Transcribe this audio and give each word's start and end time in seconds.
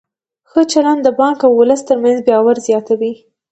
ښه 0.49 0.61
چلند 0.71 1.01
د 1.03 1.07
بانک 1.19 1.37
او 1.47 1.51
ولس 1.61 1.81
ترمنځ 1.89 2.17
باور 2.27 2.55
زیاتوي. 2.67 3.13